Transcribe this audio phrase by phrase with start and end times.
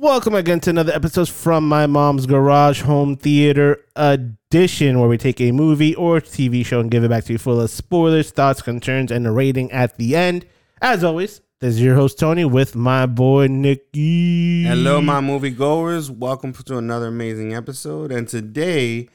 [0.00, 5.42] Welcome again to another episode from my mom's garage home theater edition, where we take
[5.42, 8.62] a movie or TV show and give it back to you full of spoilers, thoughts,
[8.62, 10.46] concerns, and a rating at the end.
[10.80, 14.64] As always, this is your host Tony with my boy Nikki.
[14.64, 16.10] Hello, my movie goers.
[16.10, 18.10] Welcome to another amazing episode.
[18.10, 19.10] And today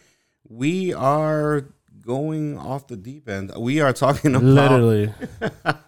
[0.48, 1.66] we are
[2.06, 3.52] going off the deep end.
[3.58, 5.12] We are talking about Literally,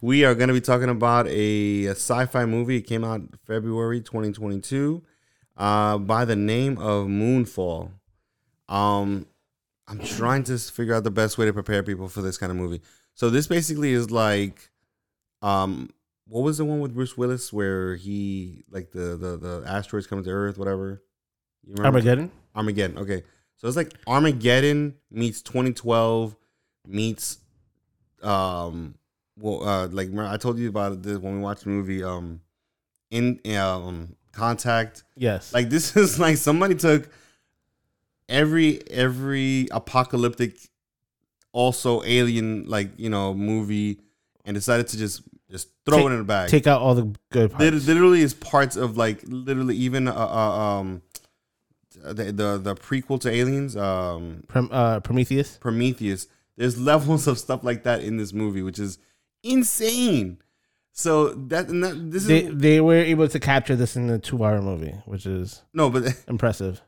[0.00, 2.78] we are going to be talking about a, a sci-fi movie.
[2.78, 5.02] It came out February 2022
[5.56, 7.90] uh, by the name of Moonfall.
[8.68, 9.26] Um,
[9.86, 12.56] I'm trying to figure out the best way to prepare people for this kind of
[12.56, 12.80] movie.
[13.14, 14.70] So this basically is like,
[15.42, 15.90] um,
[16.26, 20.24] what was the one with Bruce Willis where he like the the the asteroids coming
[20.24, 21.02] to Earth, whatever.
[21.78, 22.30] Armageddon.
[22.54, 22.98] Armageddon.
[22.98, 23.24] Okay,
[23.56, 26.36] so it's like Armageddon meets 2012
[26.86, 27.38] meets
[28.22, 28.94] um
[29.40, 32.40] well uh like I told you about this when we watched the movie um
[33.10, 35.02] in um Contact.
[35.16, 37.10] Yes, Like this is like somebody took
[38.28, 40.56] every every apocalyptic
[41.52, 43.98] also alien like you know movie
[44.44, 46.48] and decided to just just throw Take- it in the bag.
[46.48, 47.60] take out all the good parts.
[47.64, 51.02] Lit- literally is parts of like literally even uh, uh um
[52.02, 55.58] the, the the prequel to Aliens um Prom- uh, Prometheus.
[55.58, 56.28] Prometheus.
[56.56, 58.98] There's levels of stuff like that in this movie, which is
[59.42, 60.38] insane.
[60.92, 64.18] So that, and that this is They they were able to capture this in a
[64.18, 66.82] two hour movie, which is no, but impressive.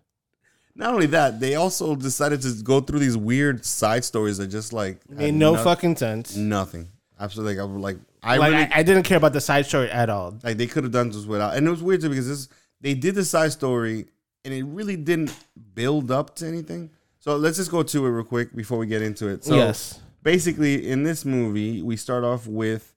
[0.75, 4.72] not only that, they also decided to go through these weird side stories that just
[4.72, 6.36] like Made no no- fucking sense.
[6.36, 6.89] nothing.
[7.19, 9.91] Absolutely, like I like I like really I, I didn't care about the side story
[9.91, 10.37] at all.
[10.42, 12.48] like they could have done this without, and it was weird too because this
[12.81, 14.06] they did the side story
[14.44, 15.33] and it really didn't
[15.75, 16.91] build up to anything.
[17.20, 19.44] So let's just go to it real quick before we get into it.
[19.44, 20.00] So yes.
[20.23, 22.95] Basically in this movie we start off with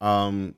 [0.00, 0.54] um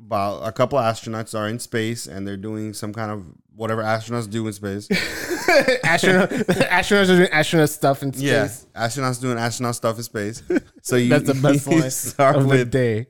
[0.00, 3.24] about a couple astronauts are in space and they're doing some kind of
[3.54, 4.88] whatever astronauts do in space
[5.84, 8.66] astronaut, astronauts are doing astronaut stuff in space.
[8.74, 10.42] yeah astronauts doing astronaut stuff in space
[10.82, 13.06] so you, That's the best line start of the with day.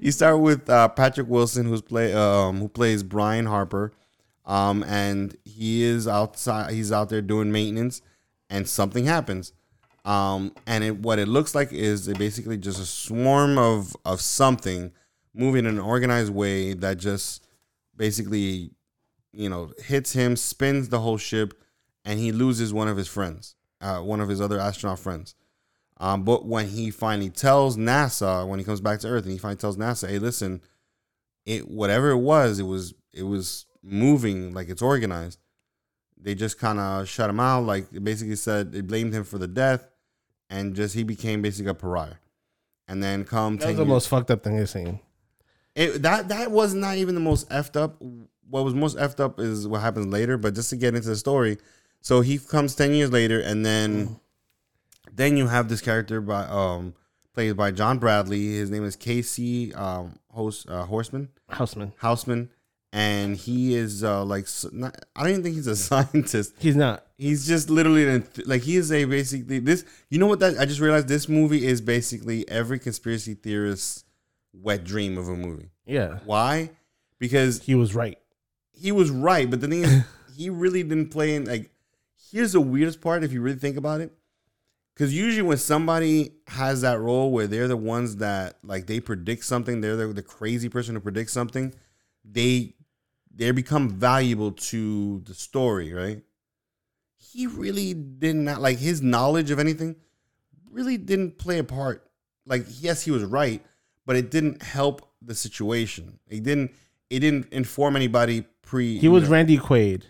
[0.00, 3.92] you start with uh, Patrick Wilson, who's play um, who plays Brian Harper,
[4.44, 6.72] um, and he is outside.
[6.72, 8.02] He's out there doing maintenance,
[8.50, 9.52] and something happens.
[10.04, 14.20] Um, and it, what it looks like is it basically just a swarm of of
[14.20, 14.92] something
[15.34, 17.46] moving in an organized way that just
[17.96, 18.70] basically,
[19.32, 21.54] you know, hits him, spins the whole ship,
[22.04, 25.34] and he loses one of his friends, uh, one of his other astronaut friends.
[25.98, 29.38] Um, but when he finally tells NASA, when he comes back to Earth, and he
[29.38, 30.60] finally tells NASA, "Hey, listen,
[31.46, 35.38] it whatever it was, it was it was moving like it's organized."
[36.20, 37.64] They just kind of shut him out.
[37.64, 39.88] Like they basically said they blamed him for the death,
[40.50, 42.14] and just he became basically a pariah.
[42.88, 45.00] And then come That was the years- most fucked up thing I've seen.
[45.74, 47.96] it, that that was not even the most effed up.
[48.48, 50.36] What was most effed up is what happens later.
[50.36, 51.58] But just to get into the story,
[52.00, 54.20] so he comes ten years later, and then
[55.12, 56.94] then you have this character by um
[57.32, 58.54] played by John Bradley.
[58.54, 61.92] His name is Casey um host uh, Horseman Houseman.
[61.98, 62.50] Houseman,
[62.94, 66.54] and he is uh like not, I don't even think he's a scientist.
[66.58, 67.04] He's not.
[67.18, 69.84] He's just literally an, like he is a basically this.
[70.08, 74.04] You know what that I just realized this movie is basically every conspiracy theorist's
[74.52, 75.70] wet dream of a movie.
[75.84, 76.20] Yeah.
[76.24, 76.70] Why?
[77.18, 78.16] Because He was right.
[78.72, 80.04] he was right, but the thing is,
[80.36, 81.70] he really didn't play in like.
[82.30, 84.12] Here's the weirdest part, if you really think about it,
[84.94, 89.44] because usually when somebody has that role where they're the ones that like they predict
[89.44, 91.72] something, they're the, the crazy person who predicts something,
[92.24, 92.74] they
[93.34, 96.22] they become valuable to the story, right?
[97.16, 99.96] He really did not like his knowledge of anything
[100.74, 102.10] really didn't play a part.
[102.46, 103.64] Like, yes, he was right,
[104.04, 106.18] but it didn't help the situation.
[106.28, 106.72] It didn't.
[107.10, 108.98] It didn't inform anybody pre.
[108.98, 109.30] He was know.
[109.30, 110.04] Randy Quaid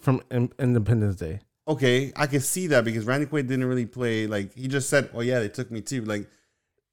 [0.00, 1.40] from Independence Day.
[1.68, 2.12] okay.
[2.16, 4.26] I can see that because Randy Quaid didn't really play.
[4.26, 6.28] Like he just said, "Oh yeah, they took me too." Like,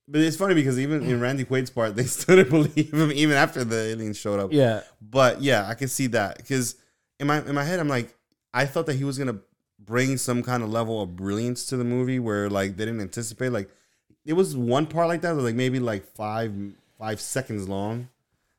[0.08, 3.36] but it's funny because even in Randy Quaid's part, they still didn't believe him even
[3.36, 4.54] after the aliens showed up.
[4.54, 4.82] Yeah.
[5.02, 6.76] But yeah, I can see that because
[7.20, 8.16] in my in my head, I'm like,
[8.54, 9.40] I thought that he was gonna
[9.80, 13.50] bring some kind of level of brilliance to the movie where like they didn't anticipate.
[13.50, 13.70] Like,
[14.26, 16.54] it was one part like that, was like maybe like five
[16.98, 18.10] five seconds long,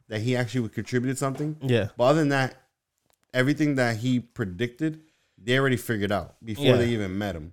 [0.08, 1.56] that he actually contributed something.
[1.62, 1.88] Yeah.
[1.96, 2.54] But other than that,
[3.34, 5.00] everything that he predicted,
[5.36, 6.76] they already figured out before Yeah.
[6.76, 7.52] they even met him.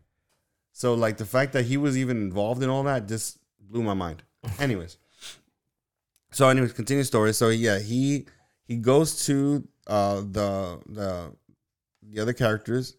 [0.73, 3.37] So like the fact that he was even involved in all that just
[3.75, 4.23] blew my mind.
[4.59, 4.97] Anyways.
[6.31, 7.33] So anyways, continue story.
[7.33, 8.25] So yeah, he
[8.67, 11.33] he goes to uh the the
[12.01, 12.95] the other characters,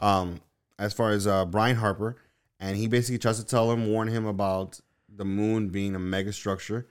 [0.00, 0.40] um,
[0.78, 2.16] as far as uh Brian Harper,
[2.58, 6.32] and he basically tries to tell him, warn him about the moon being a mega
[6.32, 6.86] structure.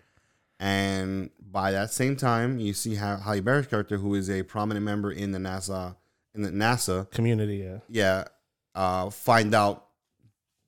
[0.60, 4.86] And by that same time, you see how Halle Berry's character, who is a prominent
[4.86, 5.96] member in the NASA
[6.34, 7.80] in the NASA, Community, yeah.
[7.90, 8.24] yeah,
[8.74, 9.88] uh, find out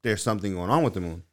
[0.02, 1.24] there's something going on with the moon.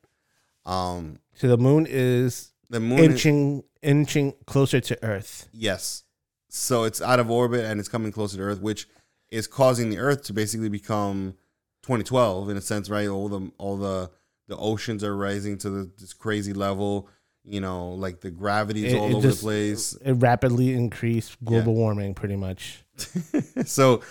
[0.71, 5.49] Um, So the moon is the moon, is- inching inching closer to Earth.
[5.53, 6.05] yes,
[6.49, 8.87] so it's out of orbit and it's coming closer to Earth, which
[9.31, 11.35] is causing the Earth to basically become
[11.83, 13.09] 2012 in a sense, right?
[13.09, 14.11] All the all the
[14.49, 17.09] the oceans are rising to the, this crazy level.
[17.45, 19.95] You know, like the gravity's It- all it over just- the place.
[20.05, 22.85] It rapidly increased global warming, pretty much.
[23.65, 24.03] so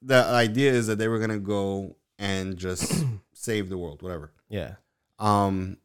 [0.00, 3.04] the idea is that they were gonna go and just
[3.34, 4.32] save the world, whatever.
[4.48, 4.76] Yeah.
[5.18, 5.76] Um,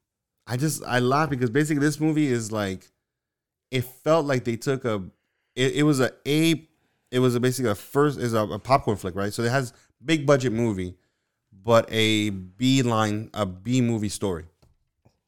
[0.49, 2.87] I just I laugh because basically this movie is like,
[3.71, 5.03] it felt like they took a,
[5.55, 6.67] it, it was a a,
[7.11, 9.31] it was a basically a first is a, a popcorn flick, right?
[9.33, 9.73] So it has
[10.03, 10.95] big budget movie,
[11.63, 14.45] but a B line a B movie story.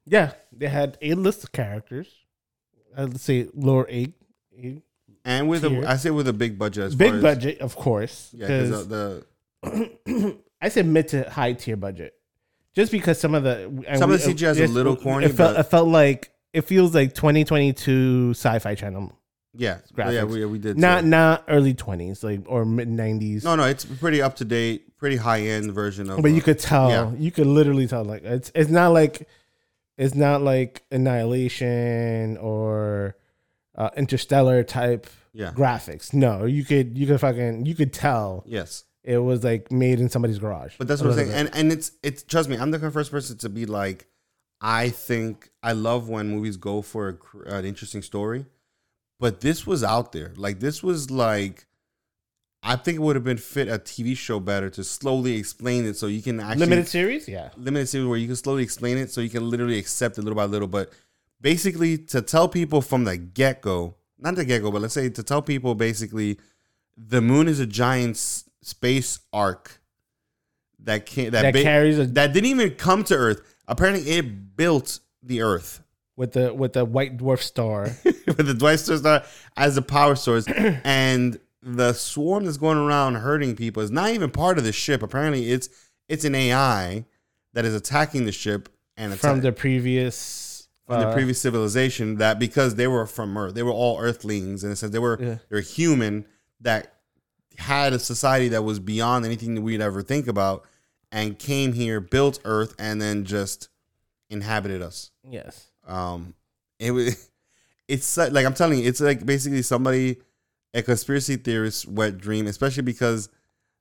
[0.05, 0.31] Yeah.
[0.51, 2.07] They had a list of characters.
[2.97, 4.13] Uh, I'd say lower eight.
[4.57, 4.81] eight.
[5.23, 5.83] And with Tier.
[5.83, 8.31] a, I say with a big budget as Big far as, budget, of course.
[8.33, 12.15] yeah, uh, because 'cause the, I said mid to high tier budget,
[12.73, 15.55] just because some of the Some of the CGI is a little corny, It felt,
[15.55, 19.17] but- it felt like it feels like 2022 Sci-Fi Channel,
[19.53, 20.13] yeah, Graphics.
[20.13, 23.43] yeah, we we did not not early 20s, like or mid 90s.
[23.43, 26.21] no no it's pretty up to date, pretty high end version of.
[26.21, 27.11] but you uh, could tell, yeah.
[27.17, 29.27] you could literally tell, like it's it's not like
[29.97, 33.15] it's not like Annihilation or
[33.75, 36.13] uh, Interstellar type yeah graphics.
[36.13, 38.83] No, you could you could fucking you could tell yes.
[39.03, 40.75] It was like made in somebody's garage.
[40.77, 41.29] But that's what I'm saying.
[41.29, 41.37] bit.
[41.37, 44.07] And and it's it's trust me, I'm the first person to be like,
[44.59, 48.45] I think I love when movies go for a, an interesting story,
[49.19, 50.33] but this was out there.
[50.35, 51.65] Like this was like,
[52.61, 55.97] I think it would have been fit a TV show better to slowly explain it
[55.97, 57.49] so you can actually limited series, yeah.
[57.57, 60.35] limited series where you can slowly explain it so you can literally accept it little
[60.35, 60.67] by little.
[60.67, 60.93] But
[61.39, 65.09] basically, to tell people from the get go, not the get go, but let's say
[65.09, 66.37] to tell people basically,
[66.95, 69.81] the moon is a giant space ark
[70.79, 73.41] that can that, That ba- carries a that didn't even come to Earth.
[73.67, 75.83] Apparently, it built the Earth
[76.15, 77.89] with the with the white dwarf star.
[78.03, 79.23] with the Dwight Star
[79.57, 80.45] as a power source,
[80.83, 85.03] and the swarm that's going around hurting people is not even part of the ship.
[85.03, 85.69] Apparently, it's
[86.09, 87.05] it's an AI
[87.53, 92.17] that is attacking the ship and from the previous from the uh, previous civilization.
[92.17, 95.17] That because they were from Earth, they were all Earthlings, and it says they were
[95.21, 95.37] Yeah.
[95.49, 96.25] they're human
[96.61, 96.95] that
[97.61, 100.65] had a society that was beyond anything that we'd ever think about,
[101.11, 103.69] and came here, built Earth, and then just
[104.29, 105.11] inhabited us.
[105.27, 105.67] yes.
[105.87, 106.35] Um,
[106.79, 107.29] it was.
[107.87, 110.15] It's like I'm telling you, it's like basically somebody,
[110.73, 113.27] a conspiracy theorist wet dream, especially because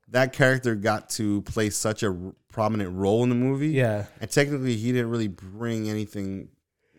[0.09, 3.69] that character got to play such a r- prominent role in the movie.
[3.69, 4.06] Yeah.
[4.21, 6.49] and technically he didn't really bring anything,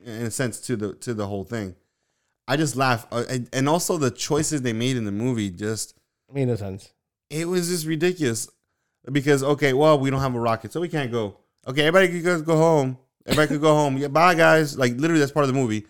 [0.05, 1.75] in a sense, to the to the whole thing.
[2.47, 5.93] I just laugh, uh, and also the choices they made in the movie just
[6.33, 6.91] Made no sense.
[7.29, 8.49] it was just ridiculous.
[9.11, 11.37] Because okay, well we don't have a rocket, so we can't go.
[11.67, 12.97] Okay, everybody can go- go home.
[13.25, 13.97] Everybody could go home.
[13.97, 14.77] Yeah, bye guys.
[14.77, 15.87] Like literally, that's part of the movie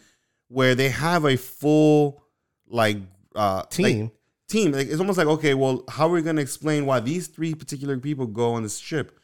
[0.48, 2.24] where they have a full
[2.68, 2.98] like
[3.36, 4.12] uh like, Team.
[4.48, 4.72] team.
[4.72, 7.98] Like it's almost like okay, well, how are we gonna explain why these three particular
[7.98, 9.18] people go on this ship?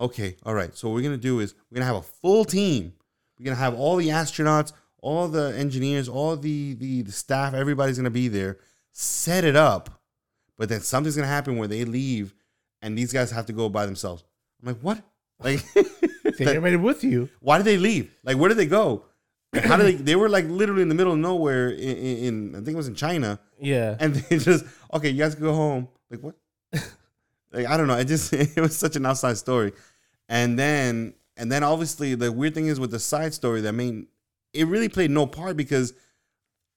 [0.00, 0.74] Okay, all right.
[0.76, 2.92] So what we're gonna do is we're gonna have a full team.
[3.38, 7.54] We're gonna have all the astronauts, all the engineers, all the the, the staff.
[7.54, 8.58] Everybody's gonna be there.
[8.92, 10.00] Set it up,
[10.62, 12.32] but then something's gonna happen where they leave,
[12.82, 14.22] and these guys have to go by themselves.
[14.62, 15.02] I'm like, what?
[15.40, 15.60] Like,
[16.36, 17.28] Take everybody with you.
[17.40, 18.14] why did they leave?
[18.22, 19.02] Like, where did they go?
[19.64, 19.94] How did they?
[19.94, 22.86] They were like literally in the middle of nowhere in, in, I think it was
[22.86, 23.96] in China Yeah.
[23.98, 24.64] and they just
[24.94, 25.88] okay, you guys can go home.
[26.12, 26.36] Like what?
[27.52, 27.98] like I don't know.
[27.98, 29.72] It just it was such an outside story,
[30.28, 34.06] and then and then obviously the weird thing is with the side story that main
[34.54, 35.92] it really played no part because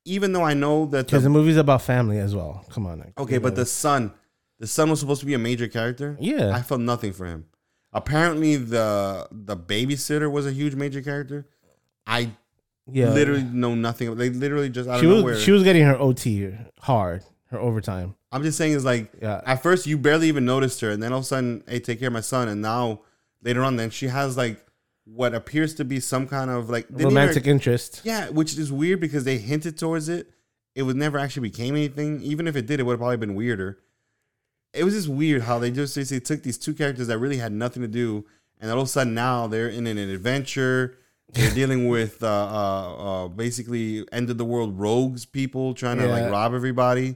[0.06, 2.66] even though I know that Because the, the movie's about family as well.
[2.72, 3.12] Come on.
[3.18, 3.56] okay, you but know.
[3.58, 4.14] the son,
[4.60, 6.18] the son was supposed to be a major character.
[6.20, 6.56] yeah.
[6.56, 7.46] I felt nothing for him.
[7.92, 11.48] Apparently the the babysitter was a huge major character.
[12.06, 12.32] I
[12.92, 13.10] yeah.
[13.12, 14.14] literally know nothing.
[14.16, 15.38] They literally just I she was where.
[15.40, 18.16] she was getting her OT hard, her overtime.
[18.34, 19.42] I'm just saying is like Yeah.
[19.46, 22.00] at first you barely even noticed her, and then all of a sudden, hey, take
[22.00, 23.00] care of my son, and now
[23.42, 24.65] later on, then she has like
[25.06, 28.02] what appears to be some kind of like Romantic interest.
[28.04, 30.32] yeah, which is weird because they hinted towards it.
[30.74, 32.22] It would never actually became anything.
[32.22, 33.78] Even if it did, it would have probably been weirder.
[34.74, 37.54] It was just weird how they just basically took these two characters that really had
[37.54, 38.26] nothing to do,
[38.60, 40.98] and all of a sudden now they're in an adventure.
[41.32, 46.06] They're dealing with uh, uh, uh, basically end of the world rogues people trying to
[46.06, 46.12] Yeah.
[46.12, 47.16] like rob everybody,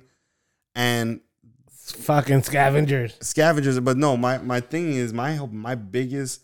[0.76, 1.20] and
[1.68, 3.18] It's fucking scavengers.
[3.20, 3.80] scavengers.
[3.82, 6.42] But no, my my thing is my my biggest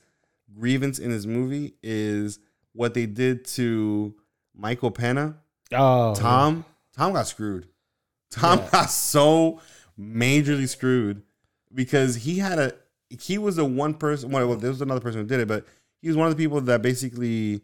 [0.58, 2.40] grievance in this movie is
[2.74, 4.16] what they did to
[4.56, 5.38] Michael Pena
[5.72, 6.64] Oh, Tom,
[6.96, 7.68] Tom got screwed.
[8.32, 9.60] Tom got so
[10.00, 11.24] majorly screwed
[11.74, 12.74] because he had a
[13.10, 14.30] he was the one person.
[14.32, 15.66] Well, there was another person who did it, but
[16.02, 17.62] he was one of the people that basically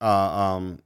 [0.00, 0.80] uh, um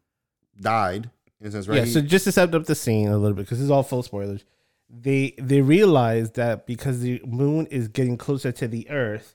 [0.60, 1.76] died in a sense, right?
[1.76, 3.70] Yeah, He- so just to set up the scene a little bit, because this is
[3.70, 4.44] all full spoilers.
[4.90, 9.34] They they realized that because the moon is getting closer to the Earth,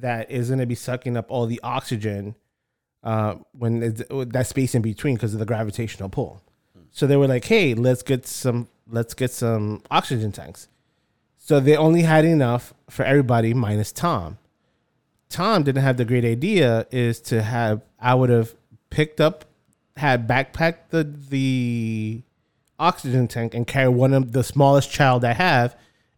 [0.00, 2.34] that is going to be sucking up all the oxygen
[3.02, 6.42] uh, when it's, that space in between because of the gravitational pull.
[6.90, 10.68] So they were like, "Hey, let's get some let's get some oxygen tanks."
[11.36, 14.38] So they only had enough for everybody minus Tom.
[15.28, 18.54] Tom didn't have the great idea is to have I would have
[18.90, 19.44] picked up
[19.96, 22.22] had backpacked the the
[22.78, 25.76] oxygen tank and carry one of the smallest child I have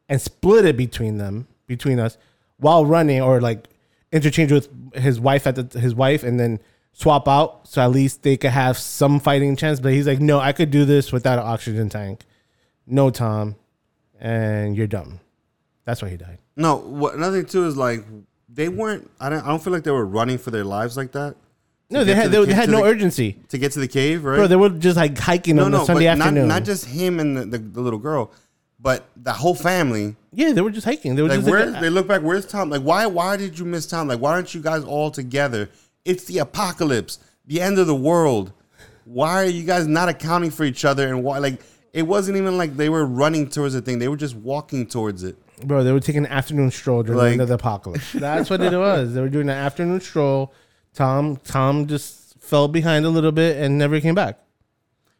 [0.08, 2.18] and split it between them between us
[2.58, 3.68] while running or like
[4.12, 6.58] interchange with his wife at the his wife and then
[6.92, 10.40] swap out so at least they could have some fighting chance but he's like no
[10.40, 12.24] I could do this without an oxygen tank
[12.86, 13.56] no Tom
[14.18, 15.20] and you're dumb
[15.84, 18.04] that's why he died no, what another thing too is like
[18.48, 19.08] they weren't.
[19.20, 19.44] I don't.
[19.44, 21.36] I don't feel like they were running for their lives like that
[21.88, 24.36] no they had the they, had no the- urgency to get to the cave, right?
[24.36, 26.64] bro they were just like hiking no, on no, the Sunday but not, afternoon not
[26.64, 28.32] just him and the, the, the little girl,
[28.80, 30.16] but the whole family.
[30.32, 32.46] yeah they were just hiking they were Like just where like, they look back, where's
[32.46, 32.70] Tom?
[32.70, 34.08] Like why why did you miss Tom?
[34.08, 35.68] Like why aren't you guys all together?
[36.04, 38.52] It's the apocalypse, the end of the world.
[39.04, 41.08] Why are you guys not accounting for each other?
[41.08, 41.60] And why like
[41.92, 45.24] it wasn't even like they were running towards the thing; they were just walking towards
[45.24, 45.36] it.
[45.66, 48.12] Bro, they were taking an afternoon stroll during Like- the end of the apocalypse.
[48.12, 49.14] That's what it was.
[49.14, 50.52] They were doing an afternoon stroll.
[50.94, 54.38] Tom Tom just fell behind a little bit and never came back.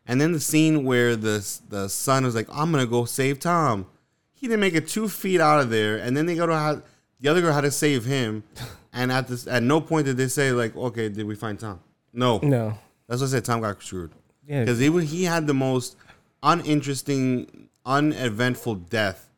[0.09, 3.87] And then the scene where the the son was like, "I'm gonna go save Tom."
[4.33, 6.83] He didn't make it two feet out of there, and then they go to how
[7.21, 8.43] the other girl had to save him.
[8.93, 11.81] And at this, at no point did they say like, "Okay, did we find Tom?"
[12.13, 12.79] No, No.
[13.07, 13.45] that's what I said.
[13.45, 14.11] Tom got screwed
[14.47, 14.61] Yeah.
[14.61, 15.97] because he he had the most
[16.43, 19.29] uninteresting, uneventful death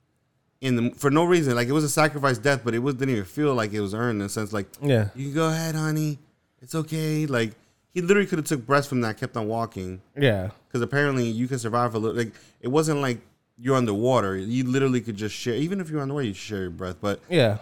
[0.61, 1.55] in the for no reason.
[1.55, 3.95] Like it was a sacrifice death, but it was didn't even feel like it was
[3.95, 4.53] earned in a sense.
[4.53, 5.09] Like Yeah.
[5.15, 6.19] you can go ahead, honey,
[6.63, 7.27] it's okay.
[7.27, 7.53] Like
[7.93, 10.51] he literally could have took breaths from that, kept on walking Yeah.
[10.69, 12.17] because apparently you can survive a little.
[12.17, 13.21] Like it wasn't like
[13.59, 14.37] you're underwater.
[14.37, 15.55] You literally could just share.
[15.55, 16.97] Even if you're underwater, you share your breath.
[17.01, 17.59] But Yeah.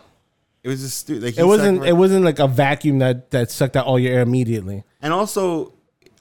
[0.62, 3.86] it was just like It wasn't it wasn't like a vacuum that that sucked out
[3.86, 4.84] all your air immediately.
[5.00, 5.72] and also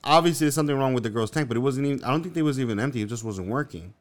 [0.04, 2.04] obviously there's something wrong with the girl's tank, but it wasn't even.
[2.04, 3.02] I don't think it was even empty.
[3.02, 3.94] It just wasn't working.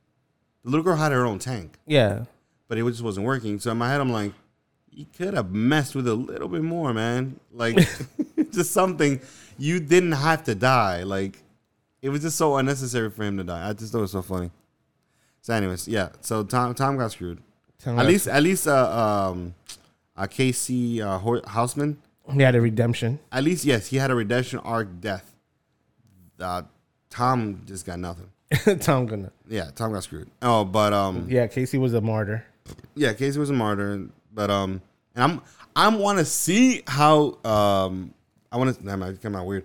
[0.62, 2.24] The little girl had her own tank, Yeah.
[2.68, 3.58] but it just wasn't working.
[3.60, 4.32] So in my head, I'm like,
[4.90, 7.38] you could have messed with a little bit more, man.
[7.52, 7.76] Like
[8.52, 9.20] just something.
[9.58, 11.02] You didn't have to die.
[11.02, 11.38] Like
[12.02, 13.68] it was just so unnecessary for him to die.
[13.68, 14.50] I just thought it was so funny.
[15.42, 16.08] So, anyways, yeah.
[16.20, 17.40] So Tom Tom got screwed.
[17.78, 19.54] Tom At got- least, at least, uh, um,
[20.16, 21.98] uh, Casey uh, Houseman.
[22.32, 23.18] he had a redemption.
[23.30, 25.34] At least, yes, he had a redemption arc death.
[26.40, 26.62] Uh,
[27.10, 28.30] Tom just got nothing.
[28.80, 29.30] Tom gonna.
[29.48, 30.28] Yeah, Tom got screwed.
[30.42, 32.44] Oh, but um, Yeah, Casey was a martyr.
[32.94, 34.08] yeah, Casey was a martyr.
[34.32, 34.82] But um,
[35.14, 35.40] and I'm
[35.74, 38.12] I want to see how um
[38.56, 39.64] I want to that might come out weird.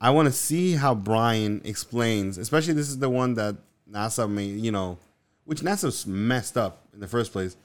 [0.00, 3.56] I want to see how Brian explains, especially this is the one that
[3.90, 4.98] NASA made, you know,
[5.44, 7.56] which NASA's messed up in the first place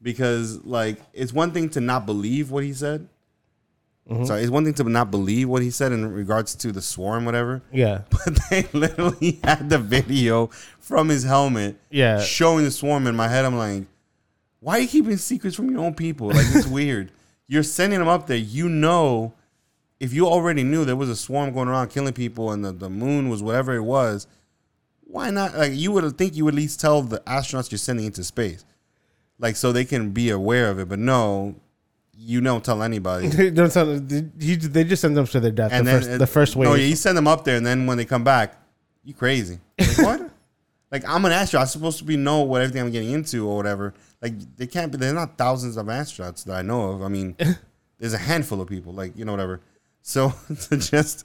[0.00, 3.06] because like it's one thing to not believe what he said.
[4.08, 4.24] Mm-hmm.
[4.24, 7.24] Sorry, it's one thing to not believe what he said in regards to the swarm,
[7.24, 7.62] whatever.
[7.72, 8.02] Yeah.
[8.10, 10.46] But they literally had the video
[10.78, 12.20] from his helmet Yeah.
[12.20, 13.44] showing the swarm in my head.
[13.44, 13.84] I'm like,
[14.60, 16.28] why are you keeping secrets from your own people?
[16.28, 17.12] Like it's weird.
[17.46, 18.36] You're sending them up there.
[18.38, 19.34] You know,
[20.00, 22.90] if you already knew there was a swarm going around killing people and the, the
[22.90, 24.26] moon was whatever it was,
[25.02, 25.56] why not?
[25.56, 28.64] Like you would think you would at least tell the astronauts you're sending into space,
[29.38, 30.88] like so they can be aware of it.
[30.88, 31.54] But no,
[32.16, 33.28] you don't tell anybody.
[33.28, 35.72] They don't tell them- you- they just send them to their death.
[35.72, 36.68] and the then first the first wave.
[36.68, 38.56] No, yeah, you send them up there, and then when they come back,
[39.04, 39.60] you crazy.
[39.78, 40.30] Like, what?
[40.90, 41.62] like I'm an astronaut.
[41.66, 43.94] I'm supposed to be know what everything I'm getting into or whatever.
[44.20, 44.98] Like they can't be.
[44.98, 47.02] There's not thousands of astronauts that I know of.
[47.02, 47.36] I mean,
[47.98, 48.92] there's a handful of people.
[48.92, 49.60] Like you know whatever.
[50.06, 50.32] So
[50.68, 51.24] to just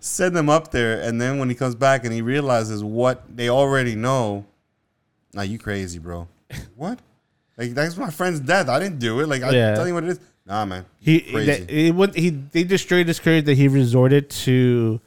[0.00, 3.48] send them up there, and then when he comes back and he realizes what they
[3.48, 4.44] already know,
[5.32, 6.26] now you crazy, bro.
[6.76, 6.98] what?
[7.56, 8.68] Like that's my friend's death.
[8.68, 9.28] I didn't do it.
[9.28, 9.74] Like I Yeah.
[9.74, 10.20] tell you what it is.
[10.46, 10.84] Nah, man.
[10.98, 11.46] He crazy.
[11.64, 15.00] that, it would he they destroyed his career that he resorted to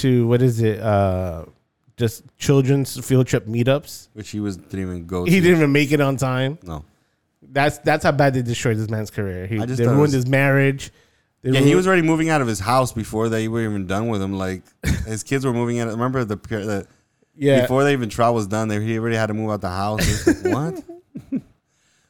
[0.00, 1.44] to what is it uh
[1.96, 4.08] just children's field trip meetups.
[4.12, 5.24] Which he was didn't even go.
[5.24, 5.40] He to.
[5.40, 6.58] didn't even make it on time.
[6.62, 6.84] No.
[7.40, 9.46] That's that's how bad they destroyed this man's career.
[9.46, 10.90] He they ruined was- his marriage.
[11.44, 14.08] They Yeah, he was already moving out of his house before they were even done
[14.08, 14.32] with him.
[14.32, 14.62] Like
[15.06, 15.88] his kids were moving out.
[15.88, 16.86] Remember the, the
[17.36, 17.60] yeah.
[17.60, 20.26] before they even trial was done, they he already had to move out the house.
[20.26, 20.82] Like,
[21.32, 21.42] what?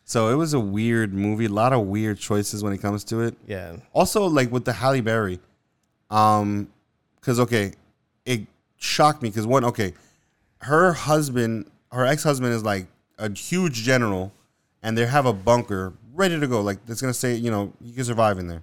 [0.05, 1.47] so it was a weird movie.
[1.47, 3.35] A lot of weird choices when it comes to it.
[3.45, 3.77] yeah.
[3.93, 5.41] Also, like with the Halle Berry,
[6.11, 6.69] um,
[7.17, 7.73] because okay,
[8.25, 8.43] it
[8.77, 9.95] shocked me because one, okay,
[10.59, 12.87] her husband, her ex husband is like
[13.19, 14.33] a huge general,
[14.81, 16.61] and they have a bunker ready to go.
[16.61, 18.63] Like it's gonna say, you know, you can survive in there.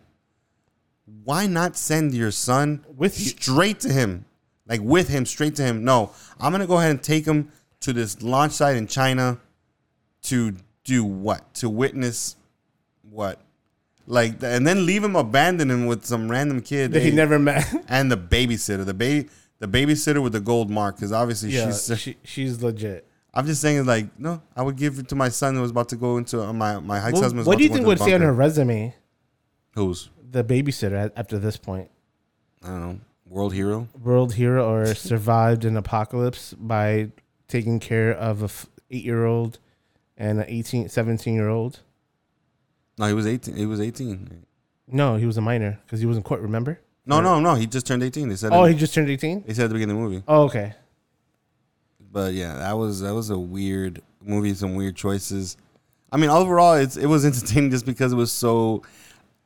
[1.24, 3.28] Why not send your son With you.
[3.28, 4.26] straight to him,
[4.68, 5.84] like with him, straight to him?
[5.84, 7.52] No, I'm gonna go ahead and take him
[7.82, 9.40] to this launch site in China
[10.24, 11.54] to do what?
[11.56, 12.36] To witness
[13.02, 13.40] what?
[14.08, 17.66] Like, and then leave him abandoned him with some random kid That he never met.
[17.88, 22.00] and the babysitter, the baby, the babysitter with the gold mark, because obviously yeah, she's.
[22.00, 23.08] she, she's legit.
[23.34, 25.90] I'm just saying, like, no, I would give it to my son who was about
[25.90, 27.46] to go into uh, my my ex husband.
[27.46, 28.94] what do you think would say on her resume?
[29.76, 31.90] Who's The babysitter at, after this point,
[32.64, 33.88] I don't know, world hero.
[34.02, 37.10] world hero or survived an apocalypse by
[37.48, 39.60] taking care of a f- eight year old
[40.18, 41.82] and an 18, 17 year old.
[42.98, 43.56] No, he was 18.
[43.58, 44.46] He was 18.
[44.88, 46.42] No, he was a minor because he was in court.
[46.42, 46.80] Remember?
[47.06, 47.56] No, no, no.
[47.56, 48.30] He just turned 18.
[48.30, 48.52] They said.
[48.54, 49.44] Oh, he just turned eighteen.
[49.46, 50.24] they said at the beginning of the movie.
[50.28, 50.74] Oh, okay.
[52.12, 54.54] But yeah, that was that was a weird movie.
[54.54, 55.58] Some weird choices.
[56.12, 58.84] I mean, overall, it's it was entertaining just because it was so.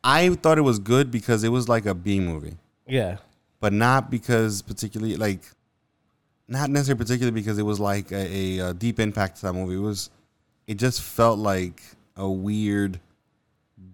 [0.05, 2.55] I thought it was good because it was like a B movie.
[2.87, 3.17] Yeah.
[3.59, 5.41] but not because particularly like
[6.47, 9.75] not necessarily particularly because it was like a, a, uh deep impact to that movie.
[9.75, 10.11] It was
[10.67, 11.81] it just felt like
[12.15, 12.99] a weird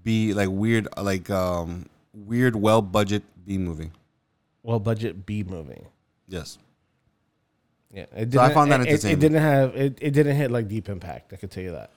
[0.04, 3.92] B like weird like um weird well budget B movie.
[4.64, 5.82] Well, budget B movie.
[6.28, 6.58] Yes.
[7.94, 9.18] Yeah, it So I found that it- it, entertaining.
[9.18, 10.12] It, didn't have it, it.
[10.12, 11.34] didn't hit like deep impact.
[11.34, 11.90] I could tell you that.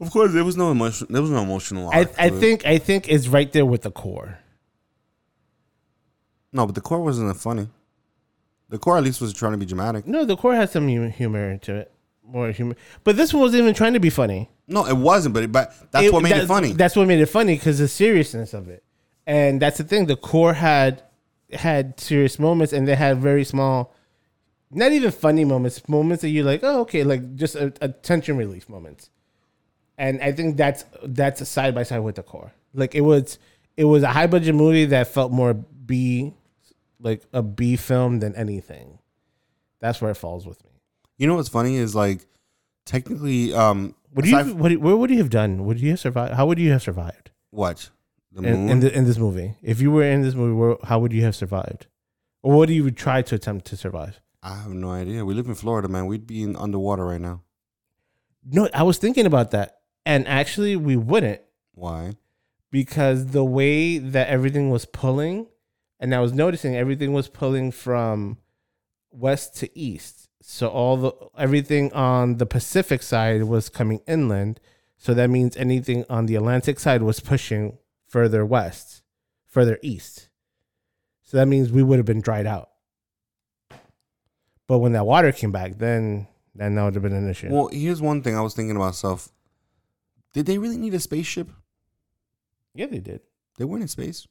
[0.00, 2.78] Of course there was no emotion there was no emotional I, arc I think I
[2.78, 4.38] think it's right there with the core.
[6.52, 7.68] No, but the core wasn't that funny.
[8.68, 10.06] The core at least was trying to be dramatic.
[10.06, 11.92] No, the core has some hu- humor to it,
[12.24, 12.74] more humor.
[13.04, 14.50] But this one wasn't even trying to be funny.
[14.66, 16.72] No, it wasn't, but it, but that's what made it funny.
[16.72, 18.82] That's what made it funny because the seriousness of it,
[19.26, 20.06] and that's the thing.
[20.06, 21.02] The core had
[21.52, 23.94] had serious moments, and they had very small,
[24.70, 28.36] not even funny moments, moments that you're like, oh, okay, like just a, a tension
[28.36, 29.10] relief moments.
[29.98, 32.52] And I think that's that's a side by side with the core.
[32.74, 33.38] Like it was,
[33.76, 36.34] it was a high budget movie that felt more B,
[37.00, 38.98] like a B film than anything.
[39.80, 40.70] That's where it falls with me.
[41.16, 42.26] you know what's funny is like
[42.84, 44.54] technically um What do you?
[44.54, 45.64] What, would you have done?
[45.64, 46.34] Would you have survived?
[46.34, 47.30] How would you have survived?
[47.50, 47.90] what?
[48.32, 48.68] The in, moon?
[48.68, 49.54] in, the, in this movie.
[49.62, 51.86] If you were in this movie, where, how would you have survived?
[52.42, 54.20] Or what do you would try to attempt to survive?
[54.42, 55.24] I have no idea.
[55.24, 56.04] We live in Florida, man.
[56.04, 57.42] We'd be in underwater right now.
[58.44, 59.75] No, I was thinking about that,
[60.06, 61.42] and actually, we wouldn't
[61.74, 62.12] Why?
[62.70, 65.48] because the way that everything was pulling,
[66.00, 68.38] and I was noticing everything was pulling from
[69.10, 70.28] west to east.
[70.40, 74.60] So all the everything on the Pacific side was coming inland.
[74.96, 79.02] So that means anything on the Atlantic side was pushing further west,
[79.44, 80.28] further east.
[81.24, 82.70] So that means we would have been dried out.
[84.68, 87.48] But when that water came back, then then that would have been an issue.
[87.50, 89.28] Well, here's one thing I was thinking about myself.
[90.36, 91.48] Did they really need a spaceship?
[92.74, 93.20] yeah, they did.
[93.56, 94.26] They weren't in space.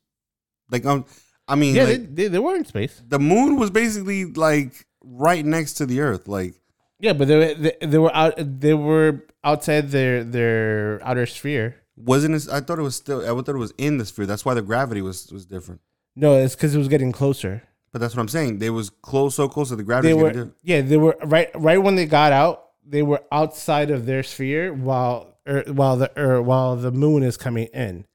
[0.69, 1.05] Like um,
[1.47, 3.01] I mean, Yeah, like, they, they, they were in space.
[3.07, 6.27] the moon was basically like right next to the Earth.
[6.27, 6.53] Like
[6.99, 11.75] Yeah, but they, were- they they were out they were outside their their outer sphere.
[11.95, 12.47] wasn't it?
[12.51, 13.21] I thought it was still.
[13.21, 14.27] I thought it was in the sphere.
[14.27, 15.81] That's why the gravity was was different.
[16.15, 17.63] No, it's because it was getting closer.
[17.91, 18.59] But that's what I'm saying.
[18.59, 20.09] They was close, so close that the gravity.
[20.09, 22.61] They were yeah, they were right right when they got out.
[22.87, 27.37] They were outside of their sphere while er, while the er, while the moon is
[27.37, 28.05] coming in.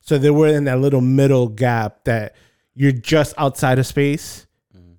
[0.00, 2.34] So they were in that little middle gap that
[2.74, 4.46] you're just outside of space.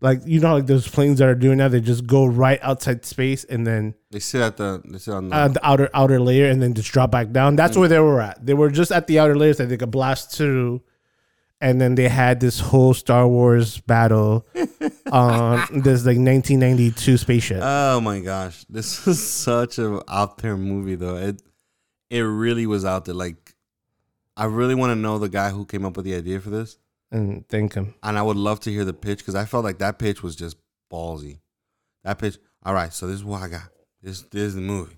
[0.02, 3.04] Like you know, like those planes that are doing now, they just go right outside
[3.06, 4.82] space and then They sit at the.
[4.86, 5.36] They sit on the.
[5.36, 7.58] uh, the outer outer layer and then just drop back down.
[7.58, 8.46] That's where they were at.
[8.46, 10.82] They were just at the outer layers that they could blast through,
[11.60, 14.48] and then they had this whole Star Wars battle
[15.12, 17.60] on this like 1992 spaceship.
[17.62, 21.18] Oh my gosh, this is such a out there movie though.
[21.18, 21.42] It
[22.10, 23.16] it really was out there.
[23.16, 23.56] Like,
[24.36, 26.78] I really want to know the guy who came up with the idea for this,
[27.12, 27.96] and thank him.
[28.04, 30.36] and I would love to hear the pitch because I felt like that pitch was
[30.36, 30.58] just
[30.92, 31.40] ballsy.
[32.04, 32.38] That pitch.
[32.64, 33.70] All right, so this is what I got.
[34.02, 34.98] This this is the movie.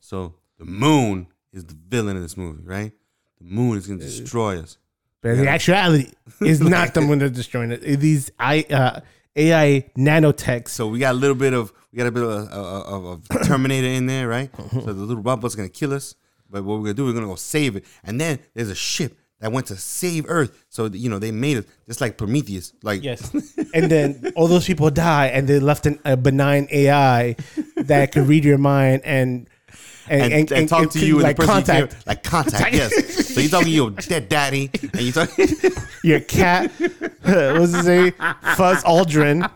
[0.00, 2.92] So the moon is the villain in this movie, right?
[3.40, 4.78] The moon is gonna destroy us.
[5.20, 6.10] But in actuality,
[6.40, 7.80] is not the one that's destroying it.
[7.80, 9.00] These I uh,
[9.36, 10.68] AI nanotechs.
[10.68, 13.46] So we got a little bit of we got a bit of, of, of, of
[13.46, 14.50] Terminator in there, right?
[14.58, 14.80] Uh-huh.
[14.80, 16.14] So the little robot's gonna kill us,
[16.52, 17.84] but what we're gonna do, we're gonna go save it.
[18.04, 20.64] And then there's a ship that went to save Earth.
[20.68, 23.34] So you know they made it just like Prometheus, like Yes,
[23.74, 27.36] and then all those people die, and they left an, a benign AI
[27.76, 29.48] that could read your mind and
[30.08, 32.74] and, and, talk to you and like the person you contact like contact.
[32.74, 33.34] yes.
[33.34, 35.30] So you're talking to your dead daddy, and you talk.
[36.04, 36.70] your cat.
[36.78, 38.12] what's his name?
[38.56, 39.50] Fuzz Aldrin.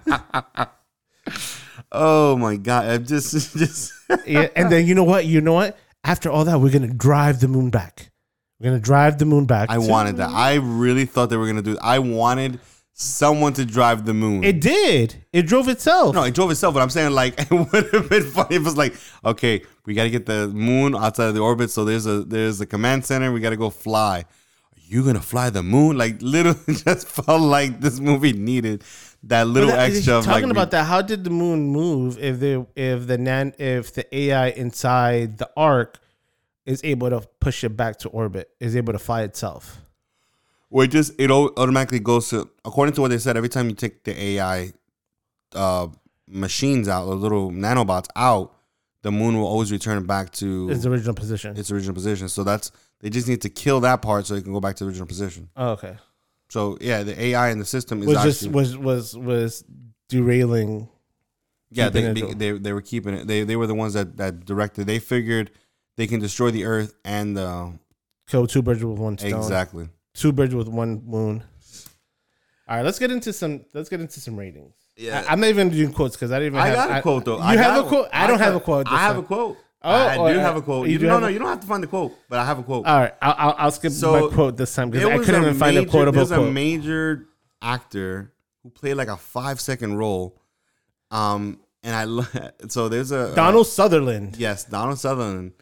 [1.92, 2.86] Oh my god!
[2.86, 3.92] I'm just just
[4.26, 5.24] yeah, and then you know what?
[5.24, 5.78] You know what?
[6.06, 8.10] After all that, we're gonna drive the moon back.
[8.60, 9.68] We're gonna drive the moon back.
[9.70, 10.30] I to- wanted that.
[10.30, 11.76] I really thought they were gonna do.
[11.82, 12.60] I wanted
[12.92, 14.42] someone to drive the moon.
[14.44, 15.16] It did.
[15.32, 16.14] It drove itself.
[16.14, 18.64] no, it drove itself, but I'm saying like it would have been funny if it
[18.64, 21.70] was like, okay, we got to get the moon outside of the orbit.
[21.70, 23.32] So there's a there's a command center.
[23.32, 24.20] We got to go fly.
[24.20, 25.98] Are you gonna fly the moon?
[25.98, 28.84] Like literally, just felt like this movie needed
[29.24, 30.22] that little that- extra.
[30.22, 33.92] Talking like, about that, how did the moon move if the if the nan if
[33.94, 35.98] the AI inside the ark
[36.64, 39.80] is able to push it back to orbit, is able to fly itself?
[40.70, 43.36] Well, it just it automatically goes to according to what they said.
[43.36, 44.72] Every time you take the AI
[45.54, 45.88] uh,
[46.28, 48.52] machines out, the little nanobots out,
[49.02, 51.56] the moon will always return back to Its original position.
[51.56, 52.28] its original position.
[52.28, 54.84] So that's they just need to kill that part so it can go back to
[54.84, 55.48] the original position.
[55.56, 55.96] oh, okay.
[56.48, 59.64] So yeah, the AI in the system is Was actually just was was was
[60.08, 60.88] derailing.
[61.70, 63.26] yeah they, they, they they were keeping it.
[63.26, 64.86] They they were the ones that that directed.
[64.86, 65.50] They figured
[65.96, 67.70] they can destroy the Earth and uh,
[68.28, 69.34] Kill two birds with one stone.
[69.34, 69.88] exactly.
[70.14, 71.44] Two birds with one moon.
[72.68, 73.64] All right, let's get into some.
[73.72, 74.74] Let's get into some ratings.
[74.96, 75.24] Yeah.
[75.28, 76.60] I, am not even doing quotes because I didn't even.
[76.60, 77.36] I have, got a quote though.
[77.36, 78.08] You I have a quote.
[78.12, 78.88] I don't have a quote.
[78.88, 79.56] I have a quote.
[79.82, 80.88] Oh, I do uh, have a quote.
[80.88, 82.62] you do no, no, you don't have to find the quote, but I have a
[82.62, 82.86] quote.
[82.86, 85.54] All right, I'll, I'll, I'll skip So, my quote this time because I couldn't even
[85.54, 87.26] find a major- quotable There's a major
[87.62, 90.40] actor who played like a five second role.
[91.10, 92.24] Um, and I lo-
[92.68, 94.36] so there's a Donald Sutherland.
[94.38, 95.52] Yes, Donald Sutherland.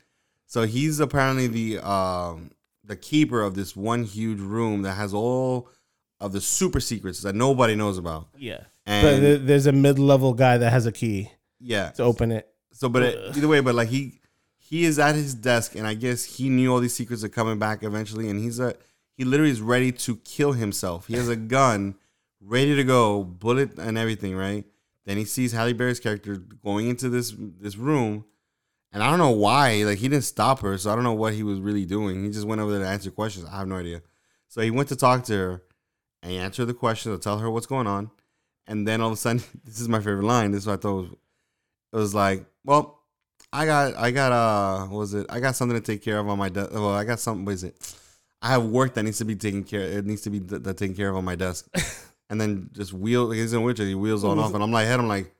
[0.46, 2.52] So he's apparently the um
[2.84, 5.68] the keeper of this one huge room that has all
[6.20, 8.28] of the super secrets that nobody knows about.
[8.38, 12.48] Yeah, And but there's a mid-level guy that has a key yeah, to open it.
[12.74, 14.20] So but it, either way, but like he
[14.58, 17.58] he is at his desk, and I guess he knew all these secrets are coming
[17.58, 18.74] back eventually, and he's a
[19.16, 21.06] he literally is ready to kill himself.
[21.06, 21.94] He has a gun
[22.40, 24.64] ready to go, bullet and everything, right?
[25.06, 28.24] Then he sees Halle Berry's character going into this this room,
[28.92, 29.84] and I don't know why.
[29.84, 32.24] Like he didn't stop her, so I don't know what he was really doing.
[32.24, 33.46] He just went over there to answer questions.
[33.46, 34.02] I have no idea.
[34.48, 35.62] So he went to talk to her,
[36.22, 38.10] and he answered the questions to tell her what's going on.
[38.66, 40.50] And then all of a sudden, this is my favorite line.
[40.52, 41.10] This is what I thought was,
[41.92, 43.00] it was like, well,
[43.52, 45.26] I got, I got, uh, what was it?
[45.28, 46.72] I got something to take care of on my desk.
[46.72, 47.44] Well, I got something.
[47.44, 47.94] What is it?
[48.42, 49.80] I have work that needs to be taken care.
[49.82, 51.66] It needs to be th- taken care of on my desk.
[52.30, 53.30] and then just wheel.
[53.30, 53.86] He's in wheelchair.
[53.86, 54.98] He wheels on off, and I'm like, head.
[55.00, 55.32] I'm like,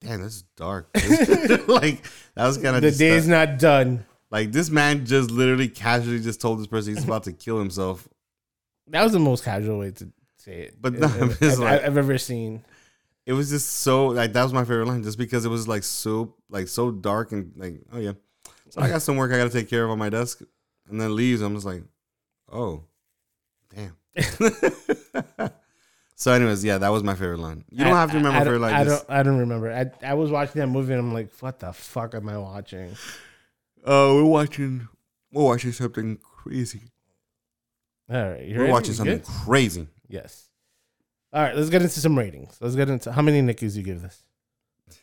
[0.00, 0.88] damn, this is dark.
[0.94, 2.02] like
[2.34, 4.04] that was kind of The day's not done.
[4.30, 8.06] like this man just literally casually just told this person he's about to kill himself.
[8.88, 10.76] That was the most casual way to say it.
[10.80, 11.06] But I've, no,
[11.48, 12.64] I've- like- I've ever seen.
[13.26, 15.82] It was just so like that was my favorite line, just because it was like
[15.82, 18.12] so like so dark and like oh yeah.
[18.70, 20.40] So I got some work I got to take care of on my desk,
[20.88, 21.40] and then leaves.
[21.40, 21.82] I'm just like,
[22.52, 22.84] oh,
[23.74, 23.96] damn.
[26.14, 27.64] so, anyways, yeah, that was my favorite line.
[27.70, 28.74] You don't I- have to remember I, I favorite line.
[28.74, 29.04] I don't.
[29.08, 29.72] I don't remember.
[29.72, 32.92] I I was watching that movie and I'm like, what the fuck am I watching?
[33.84, 34.88] Uh, we're watching.
[35.32, 36.82] We're watching something crazy.
[38.08, 39.26] All right, you We're watching something good?
[39.26, 39.88] crazy.
[40.08, 40.48] Yes.
[41.36, 42.56] All right, let's get into some ratings.
[42.62, 44.22] Let's get into how many Nickies you give this.
[44.90, 44.96] Two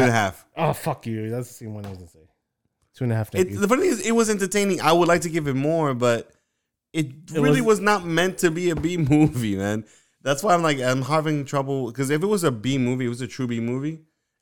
[0.00, 0.46] and a half.
[0.56, 1.28] Oh fuck you!
[1.28, 2.28] That's the same one I was gonna say.
[2.94, 3.60] Two and a half It, Nickies.
[3.60, 4.80] the funny thing is, it was entertaining.
[4.80, 6.30] I would like to give it more, but
[6.94, 9.84] it, It really was- was, not meant to be a B movie, man.
[10.22, 13.10] That's why I'm like I'm having trouble because if it was a B movie, it
[13.10, 14.00] was a true B movie,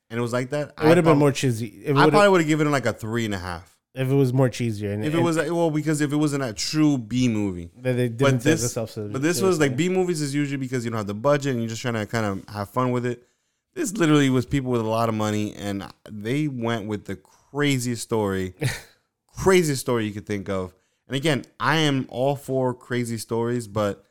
[0.09, 0.73] and it was like that.
[0.77, 1.67] it would have been prob- more cheesy.
[1.67, 3.77] It, I would've- probably would have given it like a three and a half.
[3.99, 4.93] If it was more cheesier.
[4.93, 8.07] And, If it was well, because if it wasn't a true B movie, that they
[8.07, 9.75] didn't but this, but this was like.
[9.75, 12.05] B movies is usually because you don't have the budget and you're just trying to
[12.05, 13.27] kind of have fun with it.
[13.73, 18.01] This literally was people with a lot of money, and they went with the craziest
[18.01, 18.53] story,
[19.37, 20.73] craziest story you could think of.
[21.07, 24.05] And again, I am all for crazy stories, but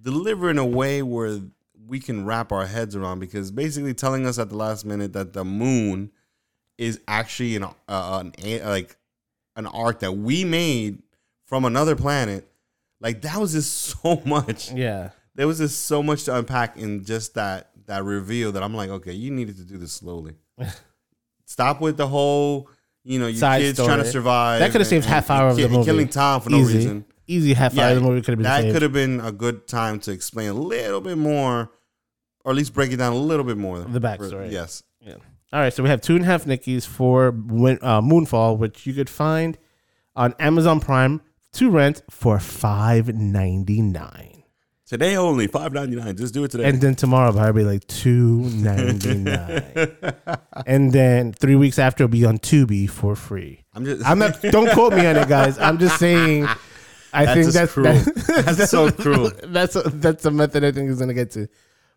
[0.00, 1.40] deliver in a way where
[1.86, 3.18] we can wrap our heads around.
[3.18, 6.12] Because basically, telling us at the last minute that the moon
[6.78, 8.96] is actually an, uh, an a- like
[9.56, 11.02] an ark that we made
[11.46, 12.48] from another planet,
[13.00, 15.10] like that was just so much yeah.
[15.34, 18.90] there was just so much to unpack in just that that reveal that I'm like,
[18.90, 20.34] okay, you needed to do this slowly.
[21.44, 22.70] Stop with the whole,
[23.02, 24.60] you know, your Side kids trying to survive.
[24.60, 25.84] That could've saved and- half hour of the movie.
[25.84, 27.04] killing Tom for no reason.
[27.26, 28.72] Easy half hour of the movie could have been that saved.
[28.74, 31.70] could have been a good time to explain a little bit more,
[32.44, 33.80] or at least break it down a little bit more.
[33.80, 34.50] The backstory.
[34.50, 34.82] yes.
[35.00, 35.16] Yeah.
[35.54, 38.86] All right, so we have two and a half Nickies for Win- uh, Moonfall, which
[38.86, 39.56] you could find
[40.16, 41.20] on Amazon Prime
[41.52, 44.42] to rent for five ninety nine,
[44.84, 46.16] Today only five ninety nine.
[46.16, 46.64] Just do it today.
[46.68, 49.62] and then tomorrow it'll probably be like two ninety nine,
[50.66, 53.62] and then three weeks after it'll be on Tubi for free.
[53.74, 54.04] I'm just.
[54.04, 54.42] I'm not.
[54.42, 55.56] Don't quote me on it, guys.
[55.60, 56.48] I'm just saying.
[57.12, 57.92] I That's think that's cruel.
[57.94, 59.30] that- That's so cruel.
[59.44, 61.46] That's a, that's a method I think is gonna get to,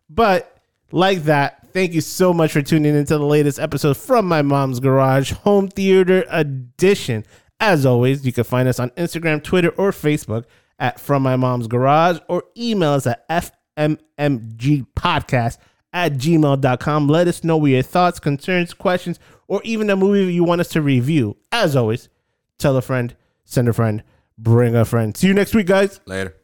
[0.08, 0.56] but
[0.92, 4.80] like that Thank you so much for tuning into the latest episode from my mom's
[4.80, 7.24] garage home theater edition.
[7.60, 10.44] As always, you can find us on Instagram, Twitter, or Facebook
[10.78, 13.28] at From My Mom's Garage or email us at
[13.78, 15.58] fmmgpodcast
[15.92, 17.08] at gmail.com.
[17.08, 20.68] Let us know what your thoughts, concerns, questions, or even a movie you want us
[20.68, 21.36] to review.
[21.50, 22.08] As always,
[22.58, 24.02] tell a friend, send a friend,
[24.36, 25.16] bring a friend.
[25.16, 26.00] See you next week, guys.
[26.06, 26.37] Later.